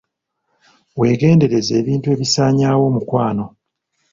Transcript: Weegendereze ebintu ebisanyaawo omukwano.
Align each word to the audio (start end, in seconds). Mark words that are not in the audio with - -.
Weegendereze 0.99 1.71
ebintu 1.81 2.07
ebisanyaawo 2.15 2.83
omukwano. 2.89 3.45